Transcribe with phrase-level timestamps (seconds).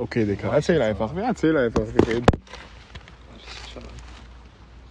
[0.00, 0.54] Okay, Digga.
[0.54, 1.14] Erzähl einfach.
[1.14, 1.86] Ja, erzähl einfach.
[1.94, 2.26] Wir reden.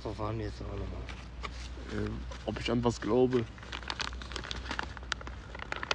[0.04, 1.02] Wo waren wir jetzt auch nochmal?
[1.92, 3.44] Ähm, ob ich an was glaube.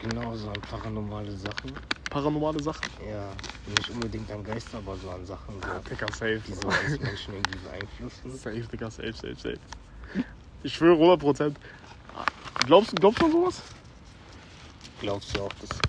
[0.03, 1.73] Genau, so an paranormale Sachen.
[2.11, 2.91] Paranormale Sachen.
[3.09, 3.31] Ja,
[3.75, 6.43] nicht unbedingt an Geister, aber so an Sachen, so, Ja, Digga, safe.
[6.47, 8.37] die so uns Menschen irgendwie beeinflussen.
[8.37, 9.61] Safe, Digga, safe, safe, safe.
[10.63, 11.59] Ich schwöre 100 Prozent.
[12.67, 13.63] Glaubst du, glaubst du an sowas?
[15.01, 15.81] Glaubst du auch, dass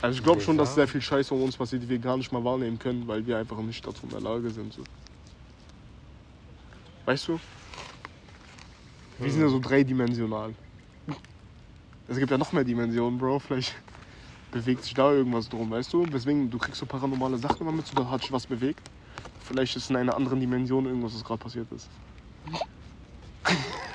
[0.00, 2.30] Also ich glaube schon, dass sehr viel Scheiße um uns passiert, die wir gar nicht
[2.30, 4.72] mal wahrnehmen können, weil wir einfach nicht dazu in der Lage sind.
[4.72, 4.82] So.
[7.04, 7.40] Weißt du?
[9.18, 10.54] Wir sind ja so dreidimensional.
[12.06, 13.40] Es gibt ja noch mehr Dimensionen, Bro.
[13.40, 13.74] Vielleicht
[14.52, 16.06] bewegt sich da irgendwas drum, weißt du?
[16.06, 18.80] Deswegen, du kriegst so paranormale Sachen immer mit, so da hat sich was bewegt.
[19.40, 21.88] Vielleicht ist in einer anderen Dimension irgendwas, was gerade passiert ist.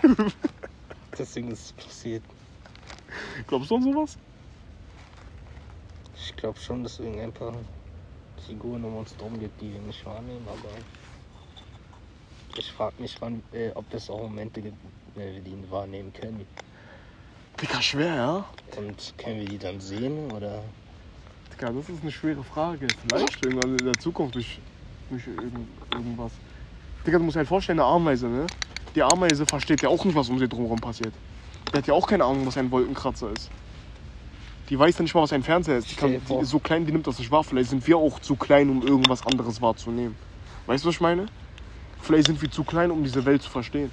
[1.18, 2.24] deswegen ist es passiert?
[3.48, 4.18] Glaubst du an sowas?
[6.44, 7.54] Ich glaube schon, dass es irgendein paar
[8.46, 10.68] Figuren um uns drum gibt, die wir nicht wahrnehmen, aber
[12.58, 14.76] ich frage mich, wann, äh, ob es auch Momente gibt,
[15.16, 16.46] wenn wir die wahrnehmen können.
[17.62, 18.46] Digga, schwer, ja?
[18.76, 20.62] Und können wir die dann sehen oder?
[21.54, 22.90] Digga, das ist eine schwere Frage.
[22.90, 24.60] Vielleicht irgendwann in der Zukunft durch,
[25.10, 26.34] durch irgend, irgendwas.
[27.08, 28.48] Digga, du musst dir halt vorstellen, eine Ameise, ne?
[28.96, 31.14] Die Ameise versteht ja auch nicht, was um sie drumherum passiert.
[31.72, 33.50] Die hat ja auch keine Ahnung, was ein Wolkenkratzer ist.
[34.70, 35.92] Die weiß ja nicht mal, was ein Fernseher ist.
[35.92, 37.44] Die, kann, die ist so klein, die nimmt das nicht wahr.
[37.44, 40.16] Vielleicht sind wir auch zu klein, um irgendwas anderes wahrzunehmen.
[40.66, 41.26] Weißt du, was ich meine?
[42.02, 43.92] Vielleicht sind wir zu klein, um diese Welt zu verstehen.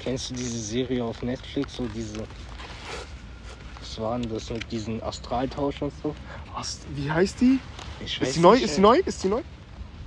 [0.00, 2.24] Kennst du diese Serie auf Netflix, so diese.
[3.78, 6.14] Was war denn das mit diesen Astraltausch und so?
[6.54, 7.60] Was, wie heißt die?
[8.04, 8.54] Ich Ist die neu?
[8.54, 8.82] nicht, Ist die ey.
[8.82, 8.96] neu?
[9.04, 9.42] Ist die neu?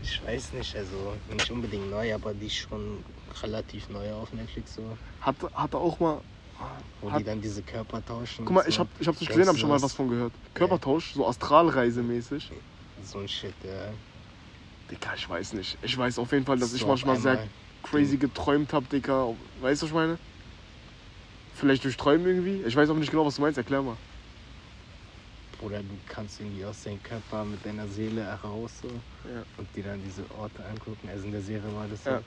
[0.01, 3.03] Ich weiß nicht, also nicht unbedingt neu, aber die ist schon
[3.41, 4.83] relativ neu auf Netflix, so.
[5.21, 6.19] Hat, hat er auch mal.
[7.01, 8.45] Wo Hat- die dann diese Körper tauschen.
[8.45, 8.81] Guck mal, und ich so.
[8.81, 10.33] hab, ich hab's nicht gesehen, hab schon mal was von gehört.
[10.53, 12.51] Körpertausch, so Astralreisemäßig.
[13.03, 13.93] So ein Shit, ja.
[14.89, 15.77] Digga, ich weiß nicht.
[15.81, 17.47] Ich weiß auf jeden Fall, dass ich So auf manchmal sehr
[17.83, 19.27] crazy geträumt habe, Digga.
[19.61, 20.17] Weißt du, was ich meine?
[21.55, 22.63] Vielleicht durch Träumen irgendwie?
[22.65, 23.57] Ich weiß auch nicht genau, was du meinst.
[23.57, 23.97] Erklär mal.
[25.61, 28.87] Oder du kannst irgendwie aus deinem Körper mit deiner Seele heraus so,
[29.29, 29.43] Ja.
[29.57, 31.09] und dir dann diese Orte angucken.
[31.09, 32.09] Also in der Serie war das so.
[32.11, 32.21] Ja.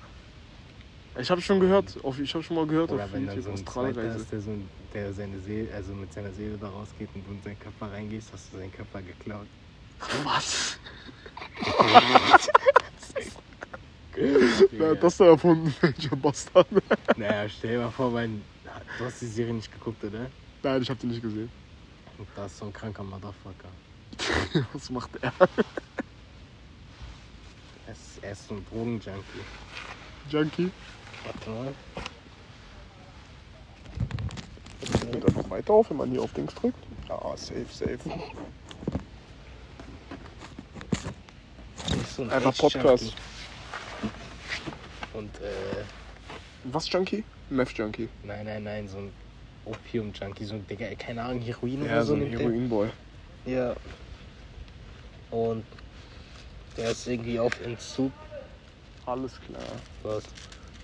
[1.18, 3.56] Ich habe schon gehört, auf, ich habe schon mal gehört Oder auf wenn dann YouTube
[3.56, 4.18] so ein Astralreise.
[4.18, 4.52] ist, der, so,
[4.94, 8.32] der seine Seele, also mit seiner Seele da rausgeht und du in seinen Körper reingehst,
[8.32, 9.48] hast du seinen Körper geklaut.
[10.22, 10.78] Was?
[14.14, 15.74] Wer hat das da erfunden?
[15.80, 16.68] Welcher Bastard?
[17.16, 18.42] Naja, stell dir mal vor, mein,
[18.98, 20.30] du hast die Serie nicht geguckt, oder?
[20.62, 21.50] Nein, ich hab die nicht gesehen.
[22.16, 23.68] Und da ist so ein kranker Motherfucker.
[24.72, 25.32] Was macht er?
[27.86, 29.22] Er ist, er ist so ein Drogenjunkie.
[30.30, 30.70] Junkie?
[31.24, 31.74] Warte mal.
[35.12, 36.78] Geht einfach weiter auf, wenn man hier auf Dings drückt.
[37.08, 37.98] Ja, safe, safe.
[42.14, 42.56] So ein Einfach.
[42.56, 43.14] Podcast.
[45.14, 45.84] Und äh,
[46.64, 47.24] Was Junkie?
[47.50, 48.08] Meth Junkie.
[48.24, 49.12] nein, nein, nein, so ein
[49.64, 52.22] Opium-Junkie, so ein Digga, keine Ahnung, Heroin Ja, oder so so.
[52.22, 52.30] ein.
[52.30, 52.88] Heroinboy.
[53.46, 53.74] Ja.
[55.30, 55.64] Und
[56.76, 58.12] der ist irgendwie auf Entzug.
[59.06, 59.62] Alles klar.
[60.02, 60.24] Was?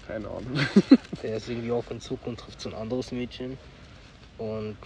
[0.07, 0.59] Keine Ahnung.
[1.23, 3.59] Der ist irgendwie auf Entzug und trifft so ein anderes Mädchen.
[4.39, 4.77] Und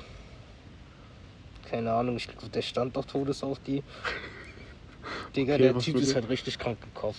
[1.68, 3.82] keine Ahnung, ich glaube, der stand auf Todes auf die.
[5.36, 7.16] Digga, Okay, der Typ ist halt richtig krank im Kopf.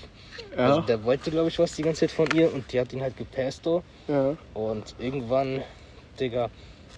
[0.55, 2.91] Ja, Also der wollte, glaube ich, was die ganze Zeit von ihr und die hat
[2.93, 3.65] ihn halt gepasst.
[4.07, 4.35] ja.
[4.53, 5.63] Und irgendwann,
[6.19, 6.49] Digga,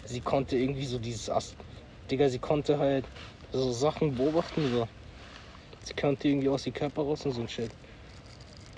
[0.05, 1.55] sie konnte irgendwie so dieses Ast.
[2.09, 3.05] Digga, sie konnte halt
[3.51, 4.71] so Sachen beobachten.
[4.71, 4.87] So.
[5.83, 7.71] Sie konnte irgendwie aus dem Körper raus und so ein Shit.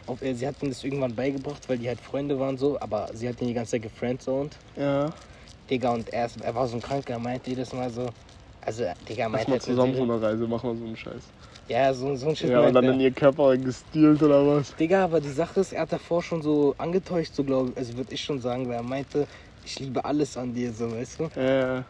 [0.07, 3.09] Ob er, sie hat ihm das irgendwann beigebracht, weil die halt Freunde waren so, aber
[3.13, 4.55] sie hat ihn die ganze Zeit gefriendzoned.
[4.75, 5.11] Ja.
[5.69, 8.09] Digga, und er, ist, er war so ein Kranker, er meinte jedes Mal so.
[8.65, 11.23] Also, Digga, Lass meinte mal er zusammen so eine Reise, machen wir so einen Scheiß.
[11.69, 12.49] Ja, so, so ein Shit.
[12.49, 12.93] Ja, und dann er.
[12.93, 14.75] in ihr Körper gestealt oder was?
[14.75, 17.95] Digga, aber die Sache ist, er hat davor schon so angetäuscht, so glaube ich, also
[17.97, 19.25] würde ich schon sagen, weil er meinte,
[19.65, 21.29] ich liebe alles an dir, so, weißt du?
[21.35, 21.41] Ja,
[21.77, 21.83] ja.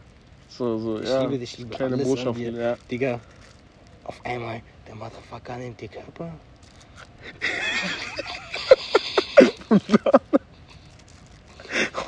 [0.48, 1.22] So, so, Ich ja.
[1.22, 2.60] liebe dich, ich liebe Kleine alles Botschaften, an dir.
[2.62, 2.76] ja.
[2.88, 3.20] Digga,
[4.04, 6.32] auf einmal, der Motherfucker nimmt den Körper.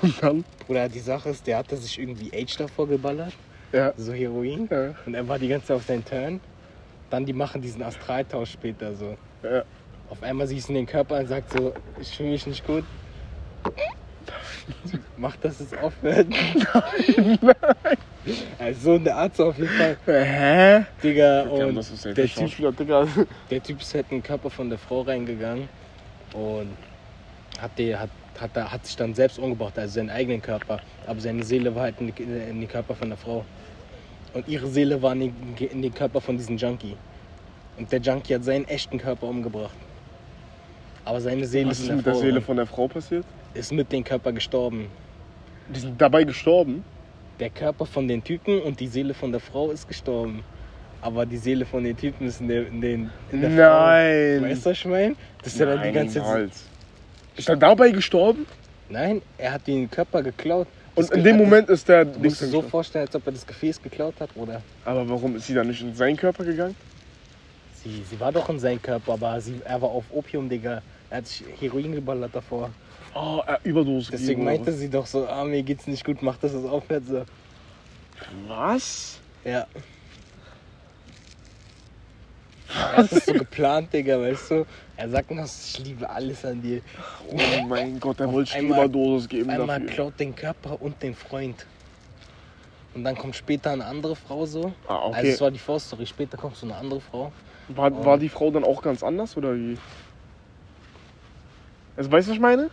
[0.02, 0.44] Und dann?
[0.66, 3.32] Bruder, die Sache ist, der hatte sich irgendwie Age davor geballert,
[3.72, 3.92] Ja.
[3.96, 4.68] so Heroin.
[4.70, 4.94] Ja.
[5.04, 6.40] Und er war die ganze Zeit auf seinen Turn.
[7.10, 9.16] Dann die machen diesen Astraltausch später so.
[9.42, 9.62] Ja.
[10.08, 12.84] Auf einmal siehst du den Körper und sagt so, ich fühle mich nicht gut.
[15.16, 16.26] Mach, dass es aufhört.
[18.58, 19.96] Also so eine Art so auf jeden Fall.
[20.04, 20.84] Hä?
[21.00, 25.02] Digga, und der der typ, der Typ ist halt in den Körper von der Frau
[25.02, 25.68] reingegangen
[26.32, 26.76] und
[27.60, 30.80] hat, die, hat, hat, hat sich dann selbst umgebracht, also seinen eigenen Körper.
[31.06, 33.44] Aber seine Seele war halt in, in den Körper von der Frau.
[34.34, 36.96] Und ihre Seele war in den, in den Körper von diesem Junkie.
[37.78, 39.74] Und der Junkie hat seinen echten Körper umgebracht.
[41.04, 42.42] Aber seine Seele Was ist ist mit der der Seele drin.
[42.42, 43.24] von der Frau passiert?
[43.54, 44.88] ist mit dem Körper gestorben.
[45.68, 46.84] Die sind dabei gestorben.
[47.40, 50.42] Der Körper von den Typen und die Seele von der Frau ist gestorben.
[51.00, 54.40] Aber die Seele von den Typen ist in der, in den, in der Nein.
[54.40, 54.48] Frau.
[54.50, 55.16] Weißt du, was ich meine?
[55.42, 56.64] Das ist ja dann die ganze niemals.
[57.36, 58.46] Ist er dabei gestorben?
[58.88, 60.68] Nein, er hat den Körper geklaut.
[60.94, 63.46] Und in dem Moment ist der Du musst dir so vorstellen, als ob er das
[63.46, 64.62] Gefäß geklaut hat, oder?
[64.84, 66.74] Aber warum ist sie dann nicht in seinen Körper gegangen?
[67.74, 70.82] Sie, sie war doch in seinem Körper, aber sie, er war auf Opium, Digga.
[71.10, 72.70] Er hat sich Heroin geballert davor.
[73.14, 76.54] Oh, er Überdose Deswegen meinte sie doch so, ah, mir geht's nicht gut, mach das
[76.54, 77.08] jetzt aufwärts.
[77.08, 77.24] So.
[78.48, 79.18] was?
[79.44, 79.66] Ja.
[82.68, 84.66] Hat das so geplant, Digga, weißt du?
[84.98, 86.80] Er sagt noch, ich liebe alles an dir.
[87.30, 87.36] Oh
[87.68, 89.86] mein Gott, er wollte Überdosis geben Einmal dafür.
[89.94, 91.66] klaut den Körper und den Freund.
[92.94, 94.72] Und dann kommt später eine andere Frau so.
[94.88, 95.16] Ah, okay.
[95.16, 97.30] Also es war die Vorstory, später kommt so eine andere Frau.
[97.68, 99.76] War, war die Frau dann auch ganz anders oder wie?
[101.96, 102.70] Also weißt du, was ich meine?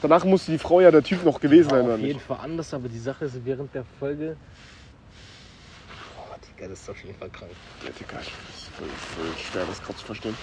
[0.00, 2.26] Danach musste die Frau ja der Typ noch gewesen sein, oder auf jeden nicht?
[2.26, 4.36] Fall anders, aber die Sache ist, während der Folge.
[6.14, 7.50] Boah, Digga, das ist auf jeden Fall krank.
[7.82, 10.36] Ja, Digga, das ist voll, voll schwer, das gerade zu verstehen.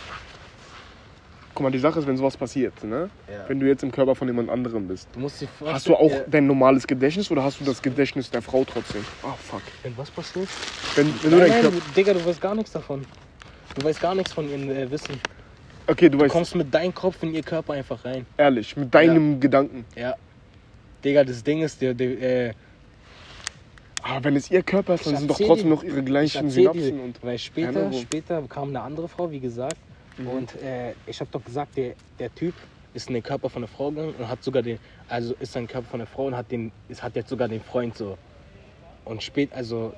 [1.54, 3.10] Guck mal, die Sache ist, wenn sowas passiert, ne?
[3.30, 3.44] Ja.
[3.50, 5.30] Wenn du jetzt im Körper von jemand anderem bist, Du
[5.68, 9.04] hast du auch dein normales Gedächtnis oder hast du das Gedächtnis der Frau trotzdem?
[9.24, 9.62] Ah, fuck.
[9.84, 10.48] Wenn was passiert?
[10.96, 11.78] Wenn, wenn du Nein, dein nein, Körper.
[11.78, 13.06] du, Digga, du weißt gar nichts davon.
[13.76, 15.20] Du weißt gar nichts von ihrem äh, Wissen.
[15.88, 18.26] Okay, du Du weißt, kommst mit deinem Kopf in ihr Körper einfach rein.
[18.38, 19.84] ehrlich, mit deinem Gedanken.
[19.96, 20.16] Ja.
[21.04, 22.54] Digga, das Ding ist, der, der, äh,
[24.04, 26.06] Aber Ah, wenn es ihr Körper ist, dann sind doch trotzdem dir- noch ihre ich
[26.06, 27.22] gleichen Synapsen und.
[27.24, 28.02] weil später, Erinnerung.
[28.02, 29.76] später kam eine andere Frau, wie gesagt.
[30.18, 30.28] Mhm.
[30.28, 32.54] Und äh, ich habe doch gesagt, der, der Typ
[32.94, 35.64] ist in den Körper von der Frau gegangen und hat sogar den, also ist in
[35.64, 38.18] den Körper von der Frau und hat den, ist, hat jetzt sogar den Freund so.
[39.06, 39.94] Und spät, also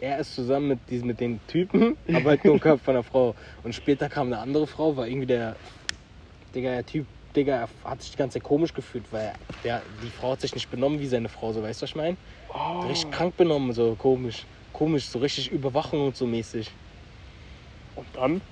[0.00, 3.02] er ist zusammen mit diesem, mit den Typen, aber halt nur im Körper von der
[3.02, 3.34] Frau.
[3.62, 5.56] Und später kam eine andere Frau, war irgendwie der,
[6.54, 9.34] Digga, der Typ, Digga, er hat sich die ganze Zeit komisch gefühlt, weil
[9.64, 11.96] der, die Frau hat sich nicht benommen wie seine Frau, so weißt du, was ich
[11.96, 12.16] meine?
[12.52, 12.80] Oh.
[12.80, 14.44] Richtig krank benommen, so komisch.
[14.72, 16.68] Komisch, so richtig Überwachung und so mäßig.
[17.94, 18.42] Und dann?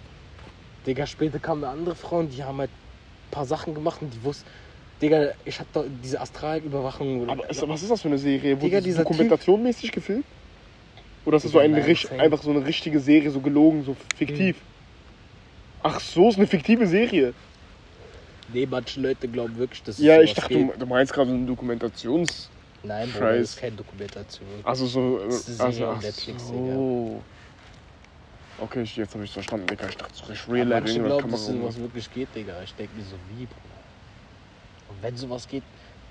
[0.86, 4.14] Digga, später kam eine andere Frau und die haben halt ein paar Sachen gemacht und
[4.14, 4.50] die wussten,
[5.00, 7.28] Digga, ich hab doch diese Astralüberwachung.
[7.28, 8.60] Aber ist, was ist das für eine Serie?
[8.60, 10.26] Wurde Digga, das dokumentationmäßig gefilmt?
[11.24, 12.20] Oder ist das so Digga, eine, nein, richt- safe.
[12.20, 14.64] einfach so eine richtige Serie, so gelogen, so fiktiv?
[15.80, 17.34] Ach so, ist eine fiktive Serie.
[18.48, 20.78] Nee, manche Leute glauben wirklich, dass es Ja, ich dachte, gibt.
[20.78, 22.50] du, meinst gerade so eine Dokumentations...
[22.82, 24.64] Nein, Bro, das ist keine Dokumentation.
[24.64, 25.18] Also so...
[25.18, 27.24] Das ist eine Also, Serie ach Netflix, so.
[28.62, 29.88] Okay, ich- jetzt habe ich es verstanden, Digga.
[29.88, 32.62] Ich dachte, so richtig Real Life irgendwas glauben, dass sowas wirklich geht, Digga.
[32.62, 33.58] Ich denke mir so, wie, Bruder?
[34.88, 35.64] Und wenn sowas geht,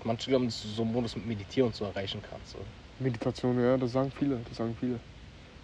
[0.03, 2.51] manche glauben, dass du so einen Modus mit Meditieren so erreichen kannst.
[2.51, 2.59] So.
[2.99, 4.99] Meditation, ja, das sagen viele, das sagen viele.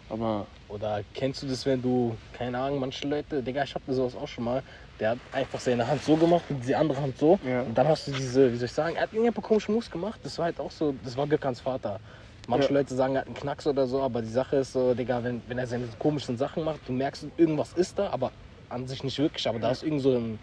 [0.09, 4.15] Aber Oder kennst du das, wenn du, keine Ahnung, manche Leute, Digga, ich hatte sowas
[4.15, 4.63] auch schon mal,
[4.99, 7.37] der hat einfach seine Hand so gemacht und die andere Hand so.
[7.45, 7.63] Ja.
[7.63, 9.71] Und dann hast du diese, wie soll ich sagen, er hat irgendwie ein paar komische
[9.73, 10.21] Moves gemacht.
[10.23, 11.99] Das war halt auch so, das war Gökans Vater.
[12.47, 12.75] Manche Ja.
[12.79, 15.41] Leute sagen, er hat einen Knacks oder so, aber die Sache ist so, Digga, wenn,
[15.47, 18.31] wenn er seine komischen Sachen macht, du merkst, irgendwas ist da, aber
[18.69, 19.47] an sich nicht wirklich.
[19.47, 20.39] Aber da ist irgend so, ein,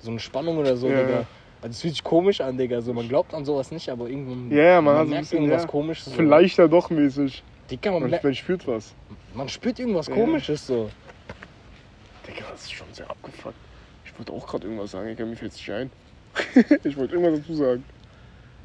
[0.00, 1.10] so eine Spannung oder so, Ja, Digga.
[1.20, 1.26] ja.
[1.60, 2.80] Also es fühlt sich komisch an, Digga.
[2.82, 5.62] So, man glaubt an sowas nicht, aber irgendwann Ja, ja, man hat merkt bisschen, irgendwas
[5.62, 6.04] ja, komisches.
[6.06, 6.10] So.
[6.12, 7.42] vielleicht ja doch mäßig.
[7.70, 8.94] Digga, man, Man, man spürt was.
[9.34, 10.14] man spürt irgendwas Ja.
[10.14, 10.88] komisches so.
[12.28, 13.54] Digga, das ist schon sehr abgefuckt.
[14.04, 15.90] Ich wollte auch gerade irgendwas sagen, Digga, mir fällt es nicht ein.
[16.84, 17.84] ich wollte irgendwas dazu sagen.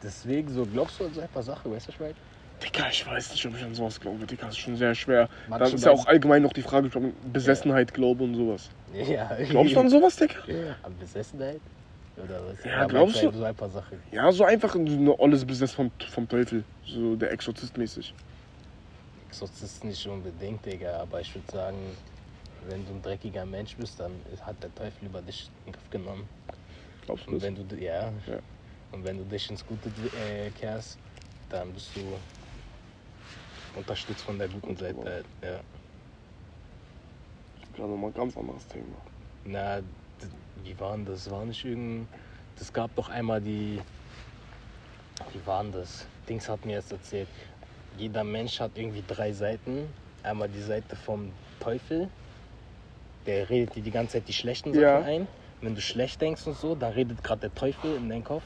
[0.03, 2.15] Deswegen so, glaubst du an so ein paar Sachen, weißt du, was ich meine?
[2.63, 4.25] Digga, ich weiß nicht, ob ich an sowas glaube.
[4.25, 5.29] Digga, das ist schon sehr schwer.
[5.47, 8.35] Manche Da ist ja auch allgemein noch die Frage, ob ich an Besessenheit glaube und
[8.35, 8.69] sowas.
[8.93, 9.29] Ja.
[9.49, 10.35] Glaubst du an sowas, Digga?
[10.83, 11.61] An Besessenheit?
[12.17, 12.63] Oder was?
[12.65, 13.37] Ja, glaubst manchmal du?
[13.37, 14.01] So ein paar Sachen.
[14.11, 16.63] Ja, so einfach eine olles Besessen vom, vom Teufel.
[16.85, 18.13] So der Exorzist mäßig.
[19.29, 21.77] Exorzist nicht unbedingt, Digga, aber ich würde sagen,
[22.67, 24.11] wenn du ein dreckiger Mensch bist, dann
[24.41, 26.27] hat der Teufel über dich in den Griff genommen.
[27.05, 28.39] Glaubst du Und wenn du, ja, Ja.
[28.91, 30.97] und wenn du dich ins Gute äh, kehrst,
[31.49, 32.01] dann bist du
[33.75, 35.03] unterstützt von der guten Seite.
[35.03, 35.59] halt, Ja.
[37.75, 38.97] Gerade mal ein ganz anderes Thema.
[39.45, 39.79] Na,
[40.63, 41.29] wie war denn das?
[41.31, 42.07] War nicht irgendein.
[42.57, 43.79] Das gab doch einmal die.
[45.31, 46.05] Wie war denn das?
[46.27, 47.27] Dings hat mir jetzt erzählt.
[47.97, 49.87] Jeder Mensch hat irgendwie drei Seiten.
[50.23, 52.09] Einmal die Seite vom Teufel.
[53.25, 55.01] Der redet dir die ganze Zeit die schlechten Sachen Ja.
[55.03, 55.27] ein.
[55.61, 58.43] Wenn du schlecht denkst und so, da redet gerade der Teufel in deinem Kopf.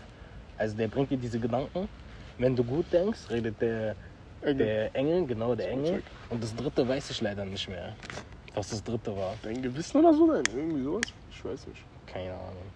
[0.58, 1.88] Also der bringt dir diese Gedanken.
[2.38, 3.96] Wenn du gut denkst, redet der,
[4.44, 4.66] Engel.
[4.66, 5.94] der Engel, genau der Engel.
[5.96, 6.04] Zeug.
[6.30, 7.96] Und das dritte weiß ich leider nicht mehr.
[8.56, 9.36] Was das dritte war.
[9.44, 10.28] Dein Gewissen oder so?
[10.28, 11.02] Nein, irgendwie sowas?
[11.32, 11.82] Ich weiß nicht.
[12.06, 12.72] Keine Ahnung.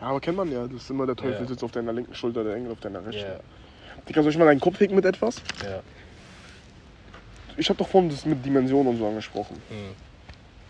[0.00, 0.64] Ja, aber kennt man ja.
[0.66, 1.46] Das ist immer der Teufel Ja.
[1.46, 3.30] sitzt auf deiner linken Schulter, der Engel auf deiner rechten.
[3.30, 3.40] Ja,
[4.08, 5.40] Digga, soll ich mal deinen Kopf ficken mit etwas?
[5.62, 5.80] ja.
[7.56, 9.56] ich habe doch vorhin das mit Dimensionen und so angesprochen.
[9.68, 9.94] Hm.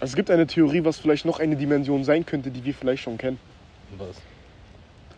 [0.00, 3.02] Also es gibt eine Theorie, was vielleicht noch eine Dimension sein könnte, die wir vielleicht
[3.02, 3.38] schon kennen.
[3.96, 4.16] Was?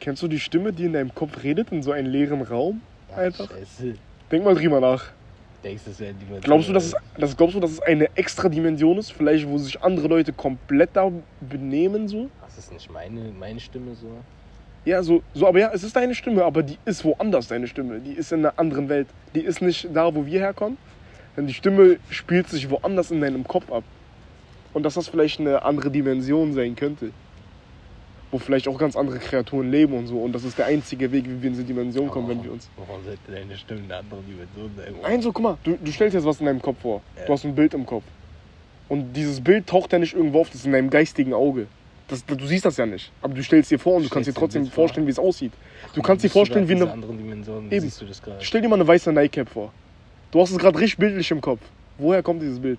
[0.01, 2.81] Kennst du die Stimme, die in deinem Kopf redet, in so einem leeren Raum?
[3.13, 3.51] Ach, Einfach.
[3.51, 3.95] Scheiße.
[4.31, 5.05] Denk mal drüber nach.
[5.65, 8.09] Denkst du, das wäre die Glaubst du, dass es, das, glaubst du, dass es eine
[8.17, 9.13] extra Dimension ist?
[9.13, 11.11] Vielleicht, wo sich andere Leute komplett da
[11.41, 12.29] benehmen so?
[12.45, 14.09] Das ist nicht meine, meine Stimme so.
[14.85, 17.99] Ja, so, so, aber ja, es ist deine Stimme, aber die ist woanders, deine Stimme.
[17.99, 19.09] Die ist in einer anderen Welt.
[19.35, 20.79] Die ist nicht da, wo wir herkommen.
[21.37, 23.83] Denn die Stimme spielt sich woanders in deinem Kopf ab.
[24.73, 27.11] Und dass das vielleicht eine andere Dimension sein könnte.
[28.31, 30.19] Wo vielleicht auch ganz andere Kreaturen leben und so.
[30.19, 32.69] Und das ist der einzige Weg, wie wir in diese Dimension kommen, wenn wir uns.
[32.77, 34.95] Warum sollte deine Stimme eine andere Dimension sein?
[35.01, 37.03] Nein, so guck mal, du, du stellst jetzt was in deinem Kopf vor.
[37.17, 37.27] Ja.
[37.27, 38.05] Du hast ein Bild im Kopf.
[38.89, 41.67] Und dieses Bild taucht ja nicht irgendwo auf, das ist in deinem geistigen Auge.
[42.09, 43.11] Das, du siehst das ja nicht.
[43.21, 45.53] Aber du stellst dir vor und du kannst dir trotzdem vorstellen, wie es aussieht.
[45.93, 47.81] Du kannst dir vorstellen, wie eine anderen Dimension Eben.
[47.81, 48.45] siehst du das gerade.
[48.45, 49.73] Stell dir mal eine weiße Nike-Cap vor.
[50.31, 51.61] Du hast es gerade richtig bildlich im Kopf.
[51.99, 52.79] Woher kommt dieses Bild?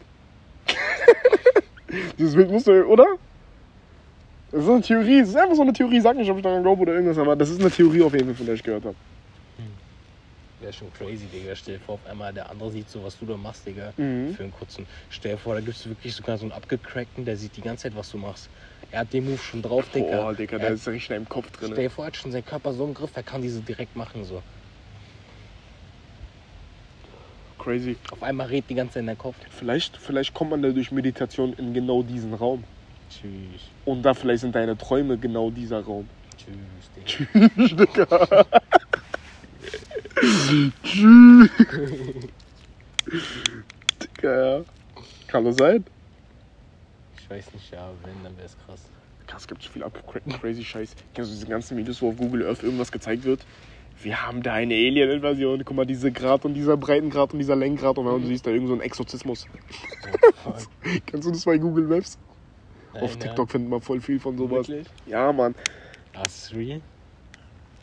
[2.18, 3.06] dieses Bild musst du, oder?
[4.51, 5.20] Das ist eine Theorie.
[5.20, 6.00] Das ist einfach so eine Theorie.
[6.00, 8.27] Sag nicht, ob ich daran glaube oder irgendwas, aber das ist eine Theorie auf jeden
[8.27, 8.98] Fall, von der ich gehört habe.
[10.60, 11.56] Wäre schon crazy, Digga.
[11.56, 13.94] Stell dir vor, auf einmal der andere sieht so, was du da machst, Digga.
[13.98, 14.34] Mhm.
[14.34, 14.88] Für einen kurzen.
[15.10, 17.84] Stell dir vor, da gibt es wirklich sogar so einen abgecrackten, der sieht die ganze
[17.84, 18.50] Zeit, was du machst.
[18.89, 20.24] Er hat den Move schon drauf, Digga.
[20.24, 21.75] Boah, Digga, der hat- ist richtig in deinem Kopf Stell drin.
[21.84, 24.24] dir vor, er hat schon seinen Körper so im Griff, er kann diese direkt machen,
[24.24, 24.42] so.
[27.60, 27.98] Crazy.
[28.12, 29.38] Auf einmal redet die ganze Zeit in deinem Kopf.
[29.50, 32.63] Vielleicht, vielleicht kommt man da durch Meditation in genau diesen Raum.
[33.09, 33.61] Tschüss.
[33.85, 36.07] Und da vielleicht sind deine Träume genau dieser Raum.
[36.37, 37.49] Tschüss, Digga.
[37.55, 38.45] Tschüss, Digga.
[40.83, 41.49] Tschüss.
[44.01, 44.65] Digga, ja.
[45.27, 45.83] Kann das sein?
[47.19, 48.81] Ich weiß nicht, ja, wenn, dann wäre es krass.
[49.27, 50.95] Krass, es gibt so viel abgecrackten crazy Scheiß.
[51.13, 53.45] Kennst du diese ganzen Videos, wo auf Google Earth irgendwas gezeigt wird?
[54.01, 55.65] Wir haben da eine Alien-Invasion.
[55.65, 58.53] Guck mal, diese Grad und dieser Breitengrad und dieser Längengrad und dann siehst du da
[58.53, 59.47] irgend so einen Exorzismus.
[61.05, 62.17] Kennst du das bei Google Maps?
[63.01, 64.38] Auf Nein, TikTok findet man voll viel von Ja.
[64.39, 64.68] sowas.
[64.68, 64.88] Wirklich?
[65.06, 65.56] Ja, Mann.
[66.16, 66.82] Ah, ist real?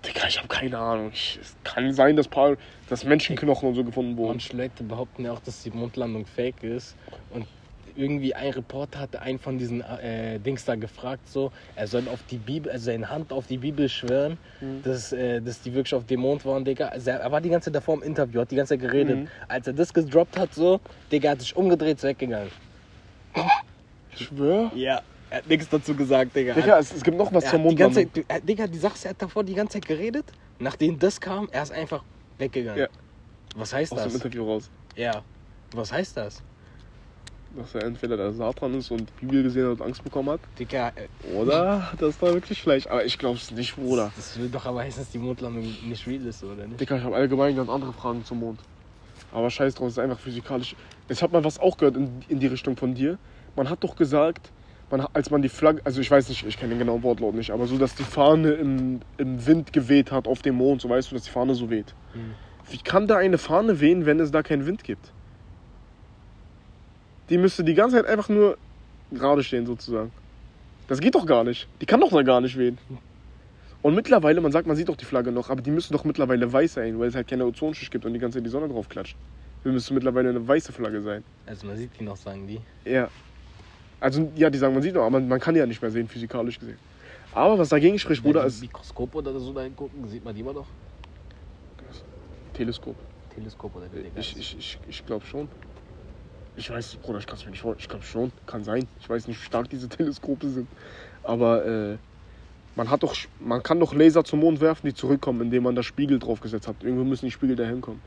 [0.06, 1.10] Digga, ich habe keine Ahnung.
[1.14, 2.56] Ich, es kann sein, dass, paar,
[2.90, 4.32] dass Menschenknochen und so gefunden wurden.
[4.32, 6.94] Manche Leute behaupten ja auch, dass die Mondlandung fake ist.
[7.30, 7.46] Und
[7.96, 12.18] irgendwie ein Reporter hatte einen von diesen äh, Dings da gefragt, so, er soll auf
[12.28, 14.82] die Bibel, also seine Hand auf die Bibel schwören, Mhm.
[14.82, 16.88] dass, äh, dass die wirklich auf dem Mond waren, Digga.
[16.88, 19.20] Also er, er war die ganze Zeit davor im Interview, hat die ganze Zeit geredet.
[19.20, 19.28] Mhm.
[19.48, 20.80] Als er das gedroppt hat, so,
[21.12, 22.50] Digga, hat sich umgedreht, ist weggegangen.
[24.18, 24.70] Ich schwör.
[24.74, 25.02] Ja.
[25.30, 26.54] Er hat nichts dazu gesagt, Digga.
[26.54, 28.14] Digga, es, es gibt noch was er zur hat die ganze Mondlandung.
[28.14, 30.26] Zeit, er, Digga, die Sache er hat davor die ganze Zeit geredet.
[30.58, 32.04] Nachdem das kam, er ist einfach
[32.38, 32.78] weggegangen.
[32.80, 32.88] Ja.
[33.56, 34.14] Was heißt Aus dem das?
[34.14, 34.70] Interview raus.
[34.96, 35.22] Ja.
[35.72, 36.42] Was heißt das?
[37.56, 40.40] Dass er entweder der Satan ist und die Bibel gesehen hat und Angst bekommen hat.
[40.58, 42.88] Digga, äh, Oder das war wirklich vielleicht.
[42.88, 44.12] Aber ich glaube es nicht, Bruder.
[44.16, 46.80] das will doch aber heißen, dass die Mondlandung nicht real ist, oder nicht?
[46.80, 48.60] Digga, ich habe allgemein ganz andere Fragen zum Mond.
[49.32, 50.76] Aber scheiß drauf, es ist einfach physikalisch.
[51.08, 53.18] Ich habe mal was auch gehört in, in die Richtung von dir.
[53.56, 54.50] Man hat doch gesagt,
[54.90, 57.50] man, als man die Flagge, also ich weiß nicht, ich kenne den genauen Wortlaut nicht,
[57.50, 61.10] aber so, dass die Fahne im, im Wind geweht hat auf dem Mond, so weißt
[61.10, 61.94] du, dass die Fahne so weht.
[62.12, 62.34] Hm.
[62.70, 65.12] Wie kann da eine Fahne wehen, wenn es da keinen Wind gibt?
[67.30, 68.58] Die müsste die ganze Zeit einfach nur
[69.10, 70.12] gerade stehen, sozusagen.
[70.88, 71.66] Das geht doch gar nicht.
[71.80, 72.78] Die kann doch da gar nicht wehen.
[73.82, 76.50] Und mittlerweile, man sagt, man sieht doch die Flagge noch, aber die müsste doch mittlerweile
[76.50, 78.88] weiß sein, weil es halt keine Ozonschicht gibt und die ganze Zeit die Sonne drauf
[78.88, 79.16] klatscht.
[79.64, 81.24] Die müsste mittlerweile eine weiße Flagge sein.
[81.46, 82.60] Also man sieht die noch, sagen die.
[82.90, 83.08] Ja.
[84.04, 86.06] Also, ja, die sagen, man sieht noch, aber man kann die ja nicht mehr sehen,
[86.06, 86.76] physikalisch gesehen.
[87.32, 90.52] Aber was dagegen spricht, Bruder, ist Mikroskop oder so da gucken, sieht man die immer
[90.52, 90.66] noch?
[92.52, 92.96] Teleskop.
[93.34, 95.48] Teleskop oder wie Ich, ich, ich, ich glaube schon.
[96.54, 97.80] Ich weiß, Bruder, ich kann es mir nicht vorstellen.
[97.80, 98.30] Ich glaube schon.
[98.44, 98.86] Kann sein.
[99.00, 100.68] Ich weiß nicht, wie stark diese Teleskope sind.
[101.22, 101.96] Aber äh,
[102.76, 105.82] man hat doch, man kann doch Laser zum Mond werfen, die zurückkommen, indem man da
[105.82, 106.76] Spiegel draufgesetzt hat.
[106.82, 108.02] Irgendwo müssen die Spiegel dahin kommen.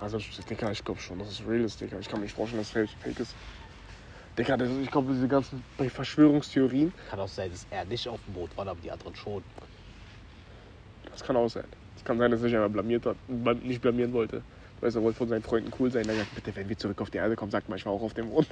[0.00, 1.98] Also, Digga, ich glaube schon, dass es real ist, Digga.
[1.98, 3.34] Ich kann mir nicht vorstellen, dass es fake- fake ist.
[4.38, 8.34] Digga, das, ich glaube, diese ganzen Verschwörungstheorien, Kann auch sein, dass er nicht auf dem
[8.34, 9.42] Boot war, aber die anderen schon.
[11.10, 11.66] Das kann auch sein.
[11.96, 14.42] Es kann sein, dass er sich einmal blamiert hat, nicht blamieren wollte.
[14.80, 16.08] Weil er wollte von seinen Freunden cool sein.
[16.08, 18.00] Er sagt, bitte, wenn wir zurück auf die Erde kommen, sag mal, ich war auch
[18.02, 18.48] auf dem Mond.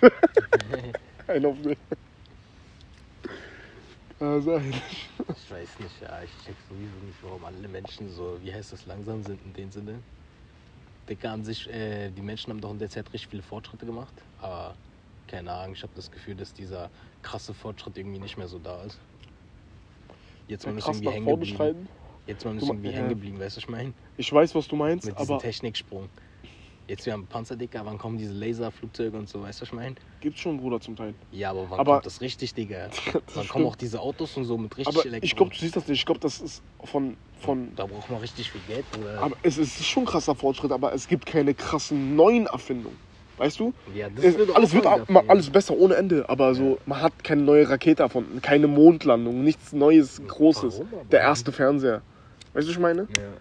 [1.27, 1.79] Ein auf mich.
[4.19, 4.75] Kann sein.
[5.31, 8.85] Ich weiß nicht, ja, ich check sowieso nicht, warum alle Menschen so, wie heißt das,
[8.85, 10.03] langsam sind in dem Sinne.
[11.09, 14.13] Digga, an sich, äh, die Menschen haben doch in der Zeit richtig viele Fortschritte gemacht,
[14.41, 14.75] aber
[15.27, 16.91] keine Ahnung, ich habe das Gefühl, dass dieser
[17.23, 18.99] krasse Fortschritt irgendwie nicht mehr so da ist.
[20.47, 21.89] Jetzt mal ist Krass irgendwie hängen geblieben.
[22.27, 22.97] Jetzt mal ist irgendwie ja.
[22.97, 23.93] hängen geblieben, weißt du, was ich meine?
[24.17, 26.09] Ich weiß, was du meinst, Mit diesem aber Techniksprung.
[26.89, 29.75] Jetzt wir haben Panzer, Digga, wann kommen diese Laserflugzeuge und so, weißt du, was ich
[29.75, 29.95] meine?
[30.23, 31.15] Gibt's schon, Bruder, zum Teil.
[31.31, 32.89] Ja, aber wann Aber- kommt das richtig, Digga?
[32.89, 33.67] Das Wann kommen stimmt.
[33.67, 35.25] auch diese Autos und so mit richtig Aber Elektro?
[35.27, 35.99] ich glaube, du siehst das nicht.
[35.99, 39.21] Ich glaube, das ist von, von Da braucht man richtig viel Geld, Bruder.
[39.21, 42.97] Aber es ist schon ein krasser Fortschritt, aber es gibt keine krassen neuen Erfindungen.
[43.37, 43.75] Weißt du?
[43.95, 47.23] ja, das Es, wird alles wird ma- alles besser ohne Ende, aber so man hat
[47.23, 50.81] keine neue Rakete erfunden, keine Mondlandung, nichts Neues, Großes.
[50.91, 51.09] Warum?
[51.11, 52.01] Der erste Fernseher.
[52.55, 53.03] Weißt du, was ich meine?
[53.03, 53.35] Ja.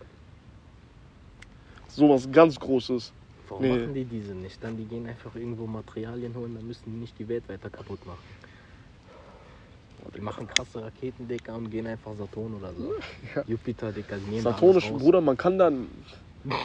[1.88, 3.14] Sowas ganz Großes.
[3.50, 3.70] Warum Nee.
[3.78, 4.64] machen die diese nicht?
[4.64, 8.06] Dann die gehen einfach irgendwo Materialien holen, dann müssen die nicht die Welt weiter kaputt
[8.06, 8.24] machen.
[10.16, 12.94] Die machen krasse Raketen, Digga, und gehen einfach Saturn oder so.
[13.36, 13.44] Ja.
[13.48, 15.04] Jupiter, Digga, die nehmen da Saturnisch, alles raus.
[15.04, 15.88] Bruder, man kann dann.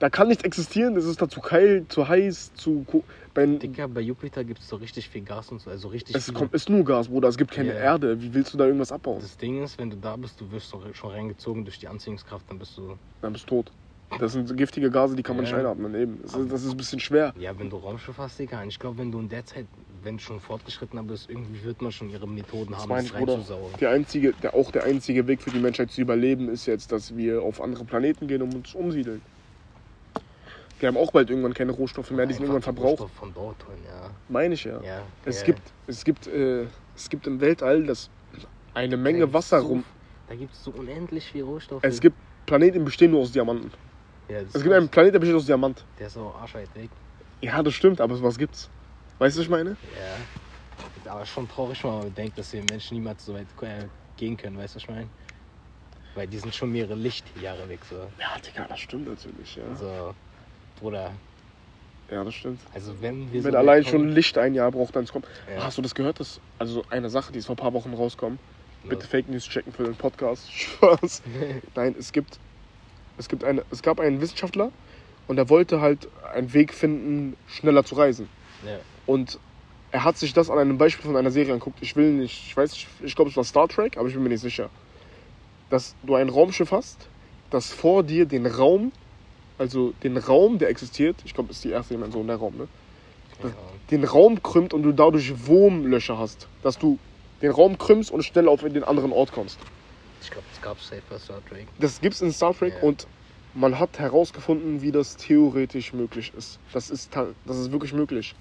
[0.00, 2.86] Da kann nichts existieren, es ist da zu kalt, zu heiß, zu.
[3.34, 6.24] Bei, Digga, bei Jupiter gibt es so richtig viel Gas und so, also richtig es
[6.24, 6.32] viel.
[6.32, 7.80] kommt, ist nur Gas, Bruder, es gibt keine Ja.
[7.80, 8.18] Erde.
[8.18, 9.20] Wie willst du da irgendwas abbauen?
[9.20, 12.48] Das Ding ist, wenn du da bist, du wirst doch schon reingezogen durch die Anziehungskraft,
[12.48, 12.96] dann bist du.
[13.20, 13.72] Dann bist du tot.
[14.18, 15.52] Das sind giftige Gase, die kann man Ja.
[15.52, 15.94] nicht einatmen.
[15.94, 16.20] Eben.
[16.22, 17.32] Das ist, das ist ein bisschen schwer.
[17.38, 19.66] Ja, wenn du Raumschiff hast, Digga, ich glaube, wenn du in der Zeit,
[20.02, 23.78] wenn du schon fortgeschrittener bist, irgendwie wird man schon ihre Methoden Das haben, das reinzusaugen.
[23.80, 27.16] Der einzige, der, auch der einzige Weg für die Menschheit zu überleben ist jetzt, dass
[27.16, 29.22] wir auf andere Planeten gehen und uns umsiedeln.
[30.80, 33.00] Wir haben auch bald irgendwann keine Rohstoffe mehr, die sind irgendwann verbraucht.
[33.00, 34.10] Rohstoff von dort holen, ja.
[34.28, 34.80] Meine ich ja.
[34.82, 35.46] ja Es ja.
[35.46, 36.64] gibt, es gibt, äh,
[36.96, 38.08] es gibt im Weltall das
[38.72, 39.84] eine Menge Wasser so, rum.
[40.28, 41.84] Da gibt es so unendlich viel Rohstoffe.
[41.84, 43.70] Es gibt Planeten, die bestehen nur aus Diamanten.
[44.30, 44.88] Ja, Es gibt einen.
[44.88, 45.84] Planet, der besteht aus Diamant.
[45.98, 46.90] Der ist auch arschweit weg.
[47.40, 48.68] Ja, das stimmt, aber was gibt's?
[49.18, 49.70] Weißt du, was ich meine?
[49.70, 51.12] Ja.
[51.12, 53.84] Aber schon traurig, wenn man bedenkt, dass wir Menschen niemals so weit äh,
[54.16, 55.08] gehen können, weißt du, was ich meine?
[56.14, 57.96] Weil die sind schon mehrere Lichtjahre weg, so.
[58.18, 59.64] Ja, Digga, das stimmt natürlich, ja.
[59.70, 60.14] Also,
[60.78, 61.12] Bruder,
[62.10, 62.60] Ja, das stimmt.
[62.74, 65.26] also wenn wir Wenn so allein schon Licht ein Jahr braucht, dann es kommt.
[65.54, 65.64] Ja.
[65.64, 66.20] Hast du das gehört?
[66.20, 68.38] Das, also eine Sache, die ist vor ein paar Wochen rauskommen.
[68.84, 69.06] Bitte?
[69.06, 70.50] Fake News checken für den Podcast.
[70.52, 71.22] Spaß.
[71.74, 72.38] Nein, es gibt,
[73.20, 74.72] es gibt eine, es gab einen Wissenschaftler
[75.28, 78.28] und er wollte halt einen Weg finden, schneller zu reisen.
[78.64, 78.78] ja.
[79.06, 79.38] Und
[79.92, 81.78] er hat sich das an einem Beispiel von einer Serie anguckt.
[81.80, 84.22] Ich will nicht, ich weiß nicht, ich glaube es war Star Trek, aber ich bin
[84.22, 84.70] mir nicht sicher.
[85.68, 87.08] Dass du ein Raumschiff hast,
[87.50, 88.92] das vor dir den Raum,
[89.58, 92.68] also den Raum, der existiert, ich glaube, das ist die erste Dimension, der Raum, ne?
[93.42, 93.54] Ahnung.
[93.90, 96.46] den Raum krümmt und du dadurch Wurmlöcher hast.
[96.62, 96.98] Dass du
[97.42, 99.58] den Raum krümmst und schnell auf den anderen Ort kommst.
[100.22, 101.66] Ich glaube, es gab safe bei Star Trek.
[101.78, 102.82] Das gibt's in Star Trek Ja.
[102.88, 103.06] und
[103.54, 106.58] man hat herausgefunden, wie das theoretisch möglich ist.
[106.72, 108.34] Das ist, das ist wirklich möglich.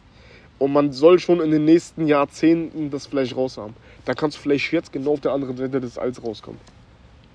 [0.59, 3.75] Und man soll schon in den nächsten Jahrzehnten das vielleicht raus haben.
[4.05, 6.59] Da kannst du vielleicht jetzt genau auf der anderen Seite des Alls rauskommen.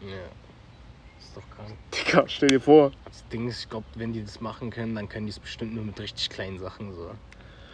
[0.03, 0.09] Ja.
[1.19, 1.75] Ist doch krank.
[1.95, 2.93] Digga, stell dir vor.
[3.07, 5.75] Das Ding ist, ich glaube, wenn die das machen können, dann können die es bestimmt
[5.75, 7.11] nur mit richtig kleinen Sachen so.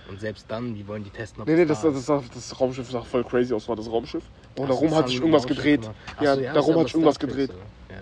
[0.09, 2.31] Und selbst dann, wie wollen die testen, ob Nee, nee, es das, da das, das,
[2.31, 4.25] das Raumschiff sah voll crazy aus, war das Raumschiff.
[4.57, 5.91] Und Ach, darum hat sich irgendwas Raumschiff gedreht.
[6.17, 7.51] Ach Ja, so, ja, darum hat sich irgendwas gedreht.
[7.51, 7.95] So.
[7.95, 8.01] Ja.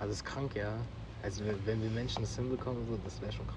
[0.00, 0.72] Also ist krank, ja.
[1.22, 3.56] Also wenn, wir Menschen das hinbekommen, so, das wäre schon krass.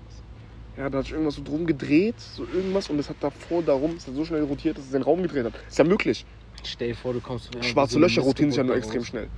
[0.77, 3.95] Ja, da hat sich irgendwas so drum gedreht, so irgendwas, und es hat davor darum,
[3.95, 5.53] es hat so schnell rotiert, dass es den Raum gedreht hat.
[5.67, 6.25] Ist ja möglich.
[6.63, 9.29] Stell dir vor, du kommst Schwarze Löcher rotieren sich ja nur extrem schnell.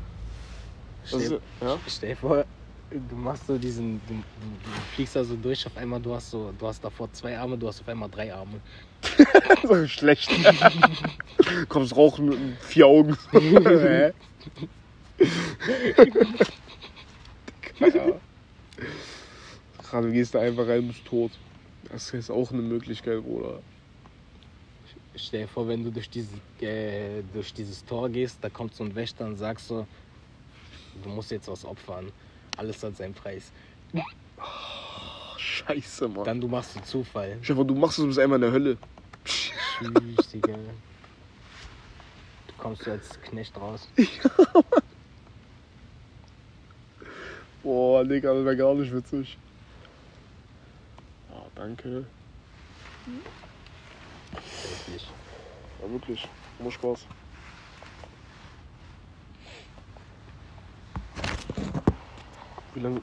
[1.05, 1.77] Stell, ist, ja?
[1.87, 2.45] stell dir vor,
[2.89, 4.21] du machst so diesen, du, du,
[4.63, 7.57] du fliegst da so durch, auf einmal du hast so, du hast davor zwei Arme,
[7.57, 8.59] du hast auf einmal drei Arme.
[9.63, 10.29] so schlecht.
[11.69, 13.17] Kommst rauchen mit vier Augen.
[13.31, 14.13] Hä?
[19.89, 21.31] Gerade du gehst da einfach rein und bist tot.
[21.91, 23.59] Das ist auch eine Möglichkeit, Bruder.
[25.15, 28.83] Stell dir vor, wenn du durch, diese, äh, durch dieses Tor gehst, da kommt so
[28.83, 29.87] ein Wächter und sagst so,
[31.03, 32.11] du musst jetzt was opfern.
[32.57, 33.51] Alles hat seinen Preis.
[33.93, 36.25] Oh, scheiße, Mann.
[36.25, 37.37] Dann du machst du Zufall.
[37.41, 38.77] Stefan, du machst es bis einmal in der Hölle.
[39.23, 40.53] Tschüss, Digga.
[42.47, 43.87] Du kommst so als Knecht raus.
[47.63, 49.37] Boah, Digga, das wäre gar nicht witzig.
[51.31, 52.05] Oh, danke.
[54.87, 55.07] Wirklich.
[55.81, 56.27] Ja, wirklich.
[56.59, 57.05] Nur Spaß.
[62.77, 63.01] Wie lange